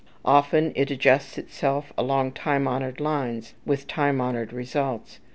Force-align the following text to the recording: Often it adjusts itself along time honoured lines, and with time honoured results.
Often 0.25 0.71
it 0.75 0.89
adjusts 0.89 1.37
itself 1.37 1.93
along 1.95 2.31
time 2.31 2.67
honoured 2.67 2.99
lines, 2.99 3.49
and 3.53 3.67
with 3.69 3.85
time 3.85 4.19
honoured 4.19 4.51
results. 4.51 5.19